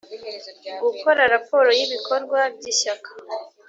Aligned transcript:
Gukora 0.83 1.21
raporo 1.33 1.69
y 1.77 1.81
ibikorwa 1.85 2.39
by 2.55 2.65
ishyaka 2.71 3.09